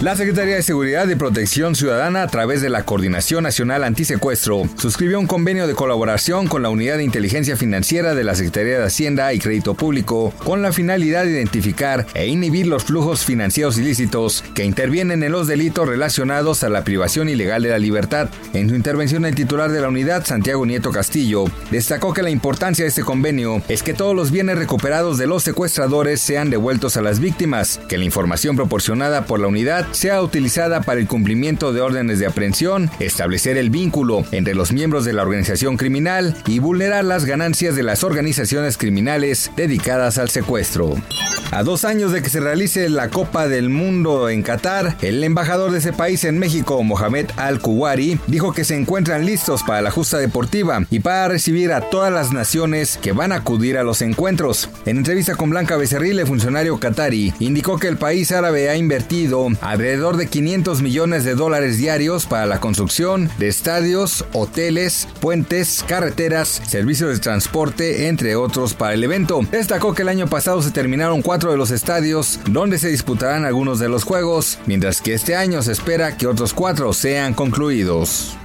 La 0.00 0.14
Secretaría 0.14 0.54
de 0.54 0.62
Seguridad 0.62 1.08
y 1.08 1.16
Protección 1.16 1.74
Ciudadana, 1.74 2.22
a 2.22 2.28
través 2.28 2.62
de 2.62 2.68
la 2.68 2.84
Coordinación 2.84 3.42
Nacional 3.42 3.82
Antisecuestro, 3.82 4.62
suscribió 4.76 5.18
un 5.18 5.26
convenio 5.26 5.66
de 5.66 5.74
colaboración 5.74 6.46
con 6.46 6.62
la 6.62 6.70
Unidad 6.70 6.98
de 6.98 7.02
Inteligencia 7.02 7.56
Financiera 7.56 8.14
de 8.14 8.22
la 8.22 8.36
Secretaría 8.36 8.78
de 8.78 8.84
Hacienda 8.84 9.34
y 9.34 9.40
Crédito 9.40 9.74
Público, 9.74 10.32
con 10.44 10.62
la 10.62 10.70
finalidad 10.70 11.24
de 11.24 11.32
identificar 11.32 12.06
e 12.14 12.28
inhibir 12.28 12.68
los 12.68 12.84
flujos 12.84 13.24
financieros 13.24 13.76
ilícitos 13.76 14.44
que 14.54 14.64
intervienen 14.64 15.24
en 15.24 15.32
los 15.32 15.48
delitos 15.48 15.88
relacionados 15.88 16.62
a 16.62 16.68
la 16.68 16.84
privación 16.84 17.28
ilegal 17.28 17.64
de 17.64 17.70
la 17.70 17.80
libertad. 17.80 18.30
En 18.52 18.68
su 18.68 18.76
intervención, 18.76 19.24
el 19.24 19.34
titular 19.34 19.72
de 19.72 19.80
la 19.80 19.88
unidad, 19.88 20.24
Santiago 20.24 20.64
Nieto 20.64 20.92
Castillo, 20.92 21.46
destacó 21.72 22.14
que 22.14 22.22
la 22.22 22.30
importancia 22.30 22.84
de 22.84 22.90
este 22.90 23.02
convenio 23.02 23.62
es 23.68 23.82
que 23.82 23.94
todos 23.94 24.14
los 24.14 24.30
bienes 24.30 24.58
recuperados 24.58 25.18
de 25.18 25.26
los 25.26 25.42
secuestradores 25.42 26.20
sean 26.20 26.50
devueltos 26.50 26.96
a 26.96 27.02
las 27.02 27.18
víctimas, 27.18 27.80
que 27.88 27.98
la 27.98 28.04
información 28.04 28.54
proporcionada 28.54 29.26
por 29.26 29.40
la 29.40 29.48
unidad 29.48 29.87
sea 29.92 30.22
utilizada 30.22 30.80
para 30.80 31.00
el 31.00 31.06
cumplimiento 31.06 31.72
de 31.72 31.80
órdenes 31.80 32.18
de 32.18 32.26
aprehensión, 32.26 32.90
establecer 32.98 33.56
el 33.56 33.70
vínculo 33.70 34.24
entre 34.32 34.54
los 34.54 34.72
miembros 34.72 35.04
de 35.04 35.12
la 35.12 35.22
organización 35.22 35.76
criminal 35.76 36.36
y 36.46 36.58
vulnerar 36.58 37.04
las 37.04 37.24
ganancias 37.24 37.76
de 37.76 37.82
las 37.82 38.04
organizaciones 38.04 38.76
criminales 38.76 39.50
dedicadas 39.56 40.18
al 40.18 40.30
secuestro. 40.30 40.94
A 41.50 41.62
dos 41.62 41.86
años 41.86 42.12
de 42.12 42.22
que 42.22 42.28
se 42.28 42.40
realice 42.40 42.90
la 42.90 43.08
Copa 43.08 43.48
del 43.48 43.70
Mundo 43.70 44.28
en 44.28 44.42
Qatar, 44.42 44.96
el 45.00 45.24
embajador 45.24 45.72
de 45.72 45.78
ese 45.78 45.94
país 45.94 46.24
en 46.24 46.38
México, 46.38 46.82
Mohamed 46.82 47.30
Al-Kuwari, 47.36 48.20
dijo 48.26 48.52
que 48.52 48.64
se 48.64 48.76
encuentran 48.76 49.24
listos 49.24 49.62
para 49.62 49.80
la 49.80 49.90
justa 49.90 50.18
deportiva 50.18 50.84
y 50.90 51.00
para 51.00 51.28
recibir 51.28 51.72
a 51.72 51.80
todas 51.80 52.12
las 52.12 52.32
naciones 52.32 52.98
que 52.98 53.12
van 53.12 53.32
a 53.32 53.36
acudir 53.36 53.78
a 53.78 53.82
los 53.82 54.02
encuentros. 54.02 54.68
En 54.84 54.98
entrevista 54.98 55.36
con 55.36 55.48
Blanca 55.48 55.78
Becerril, 55.78 56.18
el 56.18 56.26
funcionario 56.26 56.78
qatari 56.78 57.32
indicó 57.38 57.78
que 57.78 57.88
el 57.88 57.96
país 57.96 58.30
árabe 58.30 58.68
ha 58.68 58.76
invertido 58.76 59.48
alrededor 59.62 60.18
de 60.18 60.26
500 60.26 60.82
millones 60.82 61.24
de 61.24 61.34
dólares 61.34 61.78
diarios 61.78 62.26
para 62.26 62.44
la 62.44 62.60
construcción 62.60 63.30
de 63.38 63.48
estadios, 63.48 64.26
hoteles, 64.34 65.08
puentes, 65.20 65.82
carreteras, 65.88 66.60
servicios 66.66 67.10
de 67.10 67.20
transporte, 67.20 68.08
entre 68.08 68.36
otros 68.36 68.74
para 68.74 68.92
el 68.92 69.02
evento. 69.02 69.40
Destacó 69.50 69.94
que 69.94 70.02
el 70.02 70.10
año 70.10 70.26
pasado 70.26 70.60
se 70.60 70.72
terminaron 70.72 71.22
cuatro 71.22 71.37
de 71.46 71.56
los 71.56 71.70
estadios 71.70 72.40
donde 72.50 72.78
se 72.78 72.88
disputarán 72.88 73.44
algunos 73.44 73.78
de 73.78 73.88
los 73.88 74.02
juegos, 74.02 74.58
mientras 74.66 75.00
que 75.00 75.14
este 75.14 75.36
año 75.36 75.62
se 75.62 75.72
espera 75.72 76.16
que 76.16 76.26
otros 76.26 76.52
cuatro 76.52 76.92
sean 76.92 77.34
concluidos. 77.34 78.37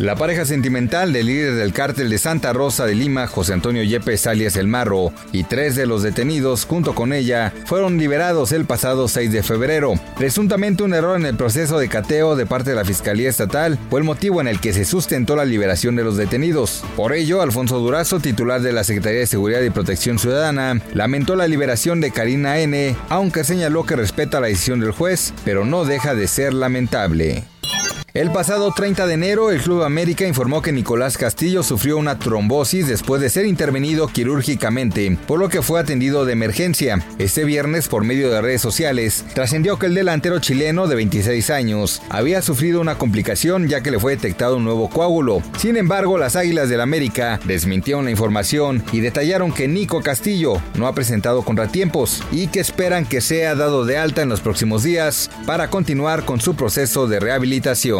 La 0.00 0.16
pareja 0.16 0.46
sentimental 0.46 1.12
del 1.12 1.26
líder 1.26 1.56
del 1.56 1.74
cártel 1.74 2.08
de 2.08 2.16
Santa 2.16 2.54
Rosa 2.54 2.86
de 2.86 2.94
Lima, 2.94 3.26
José 3.26 3.52
Antonio 3.52 3.82
Yepes 3.82 4.26
alias 4.26 4.56
El 4.56 4.66
Marro, 4.66 5.12
y 5.30 5.44
tres 5.44 5.76
de 5.76 5.84
los 5.84 6.02
detenidos 6.02 6.64
junto 6.64 6.94
con 6.94 7.12
ella 7.12 7.52
fueron 7.66 7.98
liberados 7.98 8.52
el 8.52 8.64
pasado 8.64 9.08
6 9.08 9.30
de 9.30 9.42
febrero. 9.42 9.92
Presuntamente 10.16 10.84
un 10.84 10.94
error 10.94 11.20
en 11.20 11.26
el 11.26 11.36
proceso 11.36 11.78
de 11.78 11.90
cateo 11.90 12.34
de 12.34 12.46
parte 12.46 12.70
de 12.70 12.76
la 12.76 12.86
Fiscalía 12.86 13.28
Estatal 13.28 13.78
fue 13.90 14.00
el 14.00 14.06
motivo 14.06 14.40
en 14.40 14.48
el 14.48 14.58
que 14.58 14.72
se 14.72 14.86
sustentó 14.86 15.36
la 15.36 15.44
liberación 15.44 15.96
de 15.96 16.04
los 16.04 16.16
detenidos. 16.16 16.82
Por 16.96 17.12
ello, 17.12 17.42
Alfonso 17.42 17.78
Durazo, 17.78 18.20
titular 18.20 18.62
de 18.62 18.72
la 18.72 18.84
Secretaría 18.84 19.20
de 19.20 19.26
Seguridad 19.26 19.60
y 19.60 19.68
Protección 19.68 20.18
Ciudadana, 20.18 20.80
lamentó 20.94 21.36
la 21.36 21.46
liberación 21.46 22.00
de 22.00 22.10
Karina 22.10 22.58
N., 22.58 22.96
aunque 23.10 23.44
señaló 23.44 23.84
que 23.84 23.96
respeta 23.96 24.40
la 24.40 24.46
decisión 24.46 24.80
del 24.80 24.92
juez, 24.92 25.34
pero 25.44 25.66
no 25.66 25.84
deja 25.84 26.14
de 26.14 26.26
ser 26.26 26.54
lamentable. 26.54 27.44
El 28.12 28.32
pasado 28.32 28.72
30 28.74 29.06
de 29.06 29.14
enero, 29.14 29.52
el 29.52 29.60
Club 29.60 29.84
América 29.84 30.26
informó 30.26 30.62
que 30.62 30.72
Nicolás 30.72 31.16
Castillo 31.16 31.62
sufrió 31.62 31.96
una 31.96 32.18
trombosis 32.18 32.88
después 32.88 33.22
de 33.22 33.30
ser 33.30 33.46
intervenido 33.46 34.08
quirúrgicamente, 34.08 35.16
por 35.28 35.38
lo 35.38 35.48
que 35.48 35.62
fue 35.62 35.78
atendido 35.78 36.24
de 36.24 36.32
emergencia. 36.32 37.06
Este 37.18 37.44
viernes, 37.44 37.86
por 37.86 38.02
medio 38.02 38.28
de 38.28 38.40
redes 38.40 38.62
sociales, 38.62 39.24
trascendió 39.32 39.78
que 39.78 39.86
el 39.86 39.94
delantero 39.94 40.40
chileno 40.40 40.88
de 40.88 40.96
26 40.96 41.50
años 41.50 42.02
había 42.08 42.42
sufrido 42.42 42.80
una 42.80 42.98
complicación 42.98 43.68
ya 43.68 43.80
que 43.80 43.92
le 43.92 44.00
fue 44.00 44.16
detectado 44.16 44.56
un 44.56 44.64
nuevo 44.64 44.90
coágulo. 44.90 45.40
Sin 45.56 45.76
embargo, 45.76 46.18
las 46.18 46.34
Águilas 46.34 46.68
del 46.68 46.80
América 46.80 47.38
desmintieron 47.44 48.06
la 48.06 48.10
información 48.10 48.82
y 48.90 48.98
detallaron 48.98 49.52
que 49.52 49.68
Nico 49.68 50.02
Castillo 50.02 50.60
no 50.74 50.88
ha 50.88 50.96
presentado 50.96 51.42
contratiempos 51.42 52.24
y 52.32 52.48
que 52.48 52.58
esperan 52.58 53.06
que 53.06 53.20
sea 53.20 53.54
dado 53.54 53.84
de 53.84 53.98
alta 53.98 54.22
en 54.22 54.30
los 54.30 54.40
próximos 54.40 54.82
días 54.82 55.30
para 55.46 55.70
continuar 55.70 56.24
con 56.24 56.40
su 56.40 56.56
proceso 56.56 57.06
de 57.06 57.20
rehabilitación. 57.20 57.99